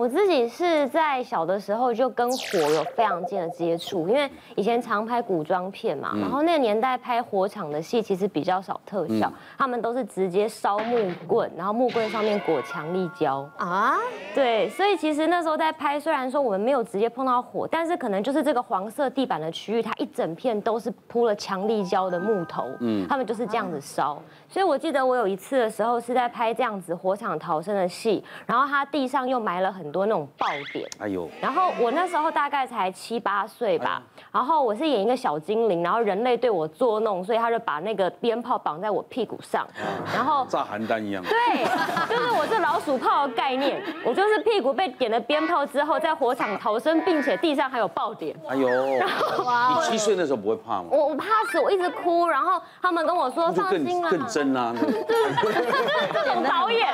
[0.00, 10.96] 我自己是在小的时候就跟火有非常近的接触，因为以前常拍古装片嘛，然后那个年代拍火场的戏其实比较少特效，他们都是直接烧木
[11.28, 13.94] 棍，然后木棍上面裹强力胶啊，
[14.34, 29.89] 对，所以其实那时候在拍，虽然说我们没有直接碰到火，但是可能就是这个黄色地板的区域，它一整片都是铺了强力胶的木头，嗯，他们就是这样子烧，所以我记得我有一次的时候是在拍这样子火场逃生的戏，然后他地上又埋了很。
[29.90, 31.28] 很多那种爆点，哎呦！
[31.40, 39.66] 然后我那时候大概才七八岁吧，然后我是演一个小精灵，然后人类对我作弄，所以他就把那个鞭炮绑在我屁股上，
[40.14, 41.24] 然后炸邯郸一样。
[41.24, 41.64] 对，
[42.08, 48.36] 就是我这老鼠炮的概念，我就是屁股被点了鞭炮之后，在火场逃生，并且地上还有爆点。
[48.48, 48.68] 哎呦！
[49.44, 49.74] 哇！
[49.74, 50.84] 你七岁那时候不会怕吗？
[50.92, 54.72] 我我怕死，我一直哭，然后他们跟我说放心了，更真啊。
[54.78, 56.86] 对，这种，导演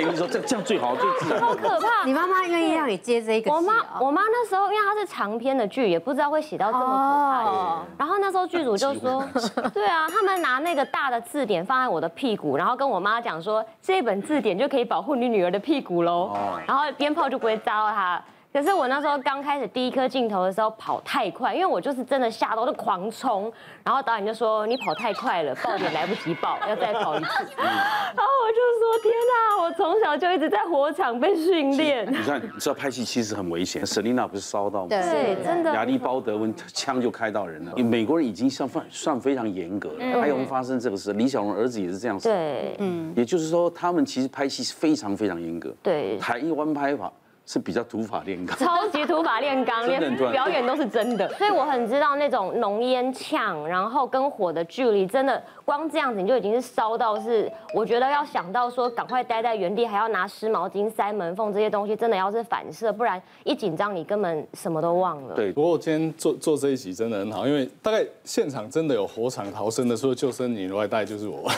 [0.00, 1.40] 一说这这样最好，最自然。
[1.40, 2.04] 可怕！
[2.04, 3.54] 你妈妈愿意让你接这个戏？
[3.54, 7.44] 我妈，我妈那时候因为她是长篇的剧，也不知道会写到这么可怕。
[7.44, 7.84] 哦。
[7.96, 9.24] 然后那时候剧组就说，
[9.72, 16.36] 对啊，他们拿那个大的字典放在我的屁股，然后跟我妈讲说，这本字典就可以保护你女儿的屁股喽。
[16.66, 18.22] 然后鞭炮就不会扎到她。
[18.50, 23.52] 可是我那时候刚开始第一颗镜头的时候跑太快，因为我就是真的吓到就狂冲，
[23.84, 27.28] 然后导演就说你跑太快了，爆点来不及爆，要再跑一次。
[27.58, 32.10] 然后我就说天哪，我从小就一直在火场被训练。
[32.10, 34.88] 你看，你知道拍戏其实很危险，Selina 不是烧到吗？
[34.88, 35.72] 对，真的。
[35.74, 37.72] 亚历鲍德温枪就开到人了。
[37.76, 42.30] 美国人已经算算算非常严格了，还有发生这个事，李小龙儿子也是这样子。
[42.30, 43.12] 对，嗯。
[43.14, 45.72] 也就是说，他们其实拍戏是非常非常严格。
[45.82, 46.16] 对。
[46.16, 47.12] 台湾拍法。
[47.48, 65.34] 是比较土法炼钢，超级土法炼钢，连表演都是真的，所以我很知道那种浓烟呛，然后跟火的距离，真的光这样子你就已经是烧到是，我觉得要想到说赶快待在原地，还要拿湿毛巾塞门缝这些东西，真的要是反射，不然一紧张你根本什么都忘了。
[65.34, 71.46] 对，不过我今天做做这一集真的很好，因为大概现场真的有火场逃生的，除了救生员以外，带就是我。
[71.48, 71.54] 啊，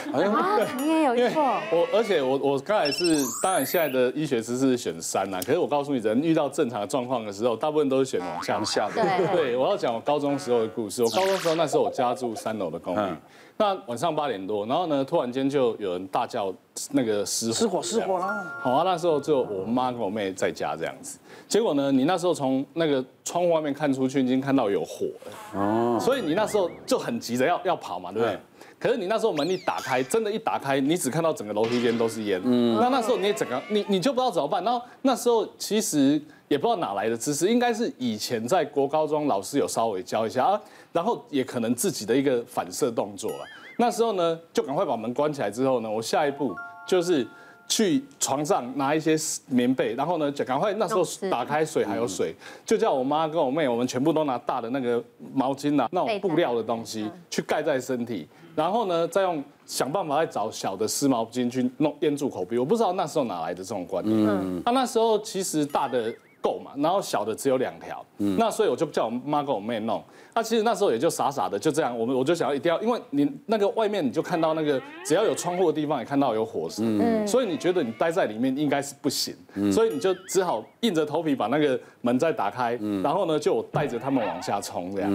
[0.76, 1.42] 你也有错。
[1.70, 3.04] 我而且我我刚才是，
[3.42, 5.80] 当然现在的医学知识是选三呐，可是我告。
[5.80, 9.02] 告诉你，人遇到正常的状况的时候，大部分都是选往下下的。
[9.34, 11.02] 对，我要讲我高中时候的故事。
[11.02, 13.14] 我高中时候那时候我家住三楼的公寓，
[13.60, 16.50] 那晚上八点多，然后呢，突然间就有人大叫
[16.92, 18.42] 那个失失火失火了。
[18.62, 21.18] 好啊，那时候就我妈跟我妹在家这样子。
[21.46, 25.60] 结果呢，你那时候从那个窗户外面看出去，已经看到有火了。
[25.60, 25.98] 哦。
[26.00, 28.38] 所以你那时候就很急着要要跑嘛，对不对？
[28.80, 32.40] 可是你那时候门一打开，真的，一打开，你只看到整个楼梯间都是烟。
[32.42, 34.64] 嗯，那那时候你也整个，你你就不知道怎么办。
[34.64, 40.60] 然后那时候其实也不知道哪来的知识，应该是以前在国高中老师有稍微教一下啊，
[40.92, 43.44] 然后也可能自己的一个反射动作了。
[43.76, 46.54] 那时候呢，就赶快把门关起来之后呢，我下一步
[46.86, 47.26] 就是。
[47.72, 49.14] 去床上拿一些
[49.46, 52.34] 棉被，然后呢，就赶快那时候打开水还有水，
[52.66, 55.00] 就叫我妈跟我妹，我们全部都拿大的那个
[55.32, 62.58] 毛巾啊，那种布料的东西去盖在身体，然后呢，再用想办法再找小的湿毛巾去弄淹住口鼻。
[62.58, 64.26] 我不知道那时候哪来的这种观念。
[64.28, 70.02] 嗯，那那时候其实大的够嘛，然后小的只有两条，那所以我就叫我妈跟我妹弄。
[70.32, 79.70] 那其实那时候也就傻傻的就这样，我们我就想要一定要，因为你那个外面你就看到那个只要有窗户的地方也看到有火势，嗯，所以你觉得你待在里面应该是不行，嗯。
[79.72, 85.10] 所以你就只好硬着头皮把那个门再打开，然后呢就我带着他们往下冲这样，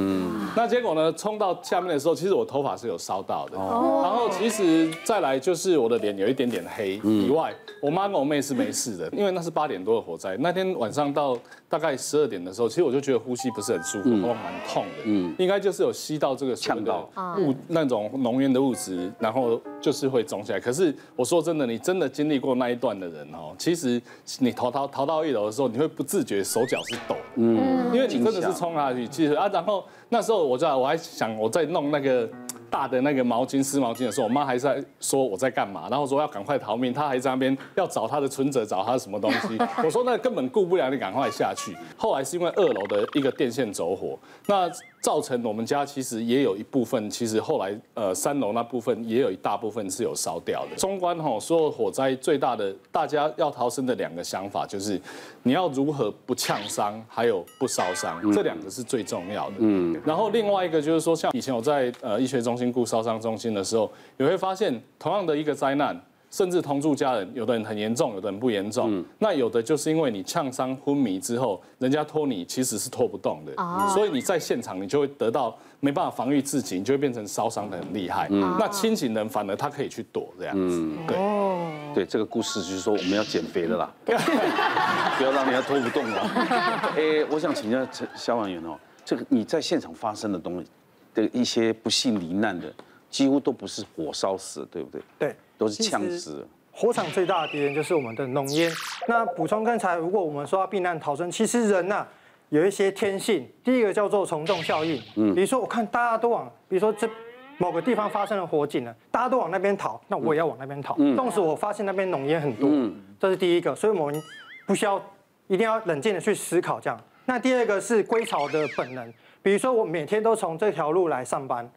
[0.55, 4.01] 那结果呢冲到下面的时候，其实我头发是有烧到的，哦。
[4.03, 11.37] 然后其实再来就是我的脸有一点点黑以外，我妈跟我妹是没事的，因为那是八点多的火灾，那天晚上到
[11.69, 15.03] 大概十二点的时候，其实我就觉得呼吸不是很舒服，我蛮痛的。
[15.05, 20.59] 嗯，应该就是有吸到这个呛到物那种浓烟的物质，然后就是会肿起来。
[20.59, 24.01] 可是我说真的，你真的经历过那一段的人哦，其实
[24.39, 27.57] 你逃逃逃到一楼的时候，你会不自觉手脚是抖，嗯，
[27.93, 29.07] 因为你真的是冲下去。
[29.07, 32.29] 其实啊，然后那时候我在我还想我在弄那个。
[32.69, 39.57] 大的那个毛巾湿毛巾的时候，我妈还在说我在干嘛，然后说要赶快逃命，她还在那边要找她的存折，找她什么东西。
[39.83, 41.75] 我说那根本顾不了，你赶快下去。
[41.97, 44.17] 后来是因为二楼的一个电线走火，
[44.47, 44.69] 那
[45.05, 50.75] 造成我们家其实也有一部分，其实后来呃三楼那部分也有一大部分是有烧掉的。
[50.75, 54.99] 中观吼所有火灾最大的大家要逃生的两个想法就是，
[55.43, 59.57] 你要如何不呛伤，还有不烧伤，这两个是最重要的。
[59.59, 62.65] 嗯，然后另外一个就是说，像以前我在呃医学中心。
[62.65, 65.95] 顾烧伤中心的时候，你会发现同样的一个灾难，
[66.29, 68.89] 甚至同住家人，有的人很严重，有的人不严重。
[68.91, 78.27] 嗯、那有的就是因为你呛伤昏迷之后，人家拖你其实是拖不动的，哦、所以你在现场你就会得到没办法防御自己，你就会变成烧伤的很厉害。
[78.31, 80.77] 嗯、那清醒人反而他可以去躲这样子。
[80.79, 81.17] 嗯、对。
[81.17, 86.21] 哦对，这个故事就是说我们要减肥的啦， 不要让人家拖不动了。
[86.93, 90.69] 哎，我想请教消防员哦，这个你在现场发生的东西
[91.13, 92.67] 的一些不幸罹难的，
[93.15, 95.01] 几乎都不是火烧死，对不对？
[95.17, 96.45] 对，都是呛死。
[96.73, 98.69] 火场最大的敌人就是我们的浓烟。
[99.07, 102.05] 那补充刚才，如果我们说要避难逃生，其实人呐
[102.49, 105.01] 有一些天性，第一个叫做从众效应。
[105.15, 107.09] 嗯，比如说我看大家都往，比如说这
[107.57, 110.93] 某个地方发生了火警了，大家都往那边逃，那我也要往那边逃。
[110.97, 114.21] 嗯，纵使我发现那边浓烟很多，嗯，这是第一个，所以我们
[114.67, 115.01] 不需要
[115.47, 116.99] 一定要冷静的去思考这样。
[117.23, 121.67] 那第二个是归巢的本能，比如说我每天都从这条路来上班，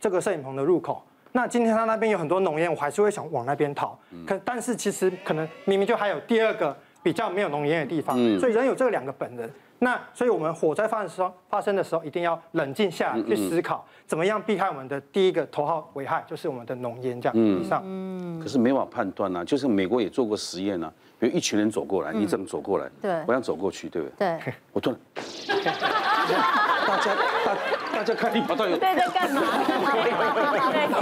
[0.00, 1.02] 这个摄影棚的入口。
[1.32, 3.98] 那今天他那边有很多浓烟，我还是会想往那边逃。
[4.24, 8.16] 可但是其实可能明明就还有第二个比较没有浓烟的地方。
[8.38, 9.50] 所以人有这两个本能。
[9.80, 17.36] 那所以我们火灾发生的时候，发生的时候一定要冷静下来去思考，怎么样避开我们的第一个头号危害，就是我们的浓烟这样。
[17.36, 17.82] 以上。
[17.84, 18.40] 嗯。
[18.40, 22.88] 可是没法判断啊，就是美国也做过实验啊，比如一群人走过来，你怎么走过来？
[23.02, 23.12] 对。
[23.26, 24.38] 我想走过去，对不对？
[24.44, 24.54] 对。
[24.72, 24.98] 我突然。
[26.86, 27.14] 大家
[27.44, 27.56] 大
[27.92, 29.42] 大家看你跑到有对在干嘛？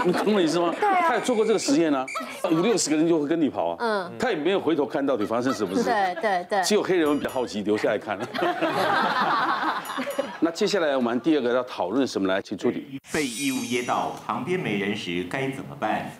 [0.04, 0.74] 你懂我意思吗？
[0.78, 2.04] 对啊，他也做过这个实验啊，
[2.50, 3.76] 五六十个人就会跟你跑啊。
[3.80, 5.84] 嗯，他也没有回头看到底发生什么事。
[5.84, 6.62] 对对对。
[6.62, 8.18] 只有黑人们比较好奇，留下来看。
[10.40, 12.42] 那接下来我们第二个要讨论什么来？
[12.42, 13.00] 请助理。
[13.12, 16.10] 被异物噎到，旁边没人时该怎么办？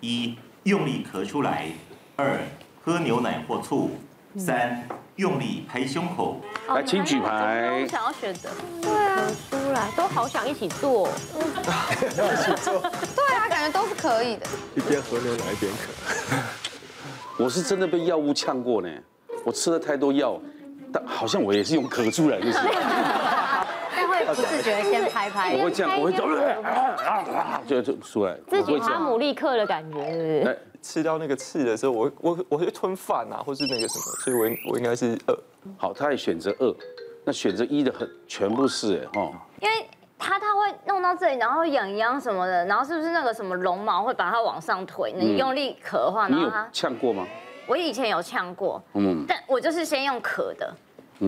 [0.00, 1.72] 一，用力咳出来；
[2.16, 2.38] 二，
[2.84, 3.90] 喝牛奶或醋；
[4.36, 4.86] 三。
[5.16, 7.80] 用力拍胸口，来，请举牌。
[7.82, 8.48] 我想要选择，
[8.80, 9.20] 对啊，
[9.50, 12.78] 出来都好想一起做，一起做，
[13.16, 14.46] 对啊，感觉都是可以的。
[14.76, 16.36] 一边喝牛奶一边咳。
[17.42, 18.88] 我是真的被药物呛过呢，
[19.44, 20.40] 我吃了太多药，
[20.92, 22.58] 但好像我也是用咳出来就是。
[24.34, 25.56] 不自觉先拍拍。
[25.56, 26.24] 我会这样，我会走，
[27.66, 28.36] 就就出来。
[28.48, 35.38] 自己哈姆立克的感觉，是吃到那个刺的时候，我我我会吞饭啊，或是那个什么，所以我我应该是二。
[35.76, 36.74] 好，他也选择二，
[37.24, 39.32] 那选择一的很全部是哎哦。
[39.60, 39.86] 因为
[40.18, 45.12] 他他会弄到这里，然后痒痒什么的，然后是不是那个什么绒毛会把它往上推？
[45.12, 47.26] 你用力咳的话，然后他呛过吗？
[47.66, 50.74] 我以前有呛过，嗯，但我就是先用咳的，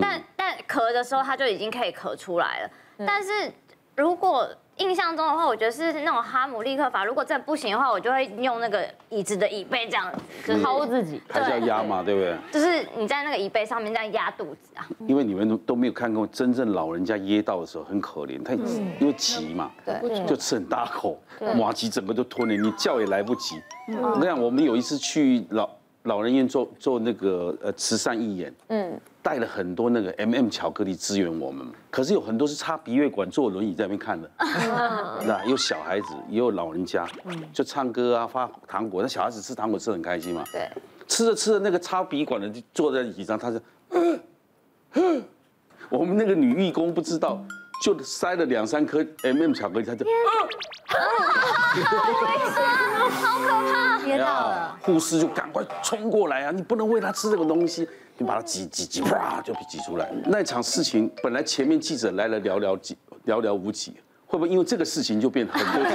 [0.01, 2.71] 但但咳的时候他就已经可以咳出来了，
[3.07, 3.53] 但是
[3.97, 4.49] 如果。
[4.77, 7.05] 印象中的话，我觉得是那种哈姆立克法。
[7.05, 11.21] 如果真的不行的话，我就会用那个椅子的椅背这样子，就是薅自己。
[11.29, 12.35] 还是要压嘛，对不对？
[12.51, 14.89] 就是你在那个椅背上面这样压肚子啊。
[15.07, 21.23] 因为你们都都没有看过真正老人家噎到的时候很可怜，他因为急嘛，对，就吃很大口，
[21.59, 23.61] 马吉整个都吞了，你叫也来不及。
[24.01, 25.69] 我跟你讲，我们有一次去老
[26.05, 29.01] 老人院做做那个呃慈善义演，嗯。
[29.23, 34.31] 带了很多那个 M M 巧克力支援我们，可是有很多是插鼻胃管坐轮椅在那边看的，
[35.29, 37.07] 那有小孩子也有老人家，
[37.53, 40.67] 就唱歌啊发糖果，那小孩子吃糖果吃得很开心嘛，对，
[41.07, 43.61] 吃着吃着那个插鼻管的就坐在椅子上，他就，
[45.91, 47.45] 我们那个女义工不知道，
[47.85, 50.07] 就塞了两三颗 M M 巧克力，他就，
[53.23, 57.89] 好可怕，噎到了，护士就赶快冲过来啊，你不能喂他吃这个东西。
[58.19, 60.11] 你把它挤挤挤，啪就挤出来。
[60.27, 62.95] 那场事情本来前面记者来了寥寥几
[63.25, 63.95] 寥寥无几，
[64.27, 65.83] 会不会因为这个事情就变很多？
[65.83, 65.91] 这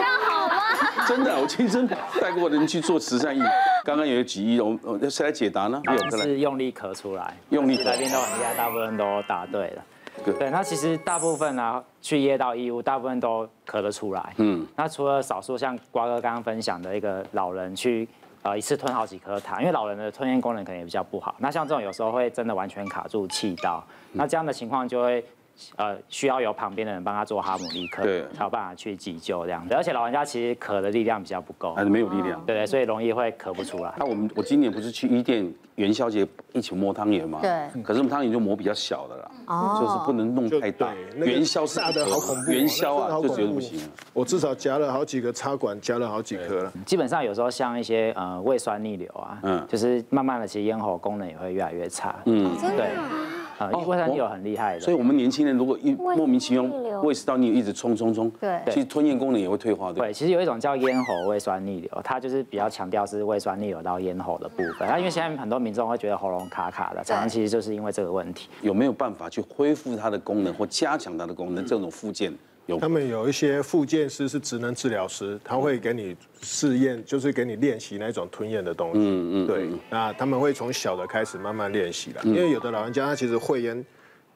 [0.00, 1.06] 样好吗？
[1.06, 1.86] 真的，我亲身
[2.20, 3.40] 带过人去做慈善义。
[3.84, 5.80] 刚刚有几亿，我我谁来解答呢？
[6.10, 9.82] 是用力咳出来，用力来宾都很厉害，大部分都答对了。
[10.24, 14.34] 对，那其实大部分呢去噎到异物，大部分都咳得出来。
[14.36, 18.08] 嗯，那除了少数像瓜哥刚刚分享的一个老人去。
[18.40, 21.34] 呃，一次吞好几颗糖，因为老人的吞咽功能可能也比较不好。
[21.38, 25.22] 那像这种有时候会真的完全卡住气道，那这样的情况就会。
[25.76, 29.74] 呃，需要有旁边的人帮他做哈姆立克，对，才有办法去急救这样子。
[29.74, 33.94] 而且老人家其实咳的力量比较不够，还是没有力量，对对，所以容易会咳不出来。
[33.98, 37.38] 那我们我今年不是去伊甸元宵节一起摸汤圆吗？
[37.42, 37.82] 对。
[37.82, 40.92] 可是我们汤圆就摸比较小的啦，哦，就是不能弄太大。
[41.16, 43.80] 元宵是大的好恐怖，元宵啊就觉得不行。
[44.12, 46.72] 我至少夹了好几个插管，夹了好几颗了。
[46.86, 52.14] 基本上有时候像一些呃胃酸逆流啊，嗯，就是慢慢的其实咽喉功能也会越来越差。
[52.26, 52.90] 嗯，对。
[53.58, 56.62] 啊，胃酸逆流很厉害的，所以我们年轻人如果一莫名其妙
[57.02, 60.06] 胃食道逆流一直冲冲冲，对，其实吞咽功能也会退化对。
[60.06, 64.88] 对，其实有一种叫咽喉胃酸逆流，它就是比较强调是胃酸逆流到咽喉的部分。
[64.88, 68.48] 那因为现在很多民众会觉得喉咙卡卡的，常常其实就是因为这个问题。
[68.62, 71.64] 有没有办法去恢复它的功能或加强它的功能？
[71.66, 72.32] 这种复健？
[72.68, 78.98] 有他们有一些复健师是职能治疗师，他会给你试验，就是给你练习那种吞咽的东西。
[79.00, 79.70] 嗯嗯，对。
[79.88, 83.82] 那他们会从小的开始慢慢练习了，因为有的老人家他其实会咽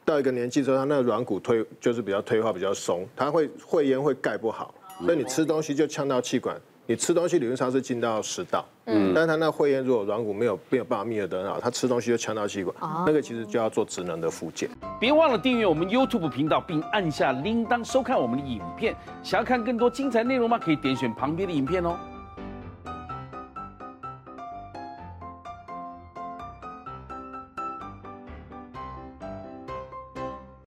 [0.03, 4.75] 到一个年纪之后，他那个软骨退就是比较退化比较松，他会会咽会盖不好，
[5.05, 14.69] 所以你吃东西就呛到气管，你吃东西理论上是进到食道，嗯，但是他那会厌如果软骨没有没有办法密合得很好，他吃东西就呛到气管，那个其实就要做职能的复健。
[14.99, 18.97] 别忘了订阅我们 YouTube 频道，并按下铃铛收看我们的影片。
[19.23, 20.59] 想要看更多精彩内容吗？
[20.59, 21.97] 可以点选旁边的影片哦。